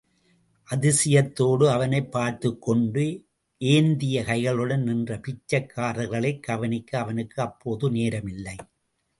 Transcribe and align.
அதிசயத்தோடு 0.71 1.69
அவனைப் 1.71 2.11
பார்த்துக் 2.11 2.61
கொண்டு, 2.61 3.25
ஏந்திய 3.57 4.21
கைகளுடன் 4.21 4.77
நின்ற 4.77 5.19
பிச்சைக் 5.19 5.73
காரர்களைக் 5.77 6.43
கவனிக்க 6.43 6.99
அவனுக்கு 6.99 7.41
அப்போது 7.41 7.91
நேரமில்லை. 7.91 8.57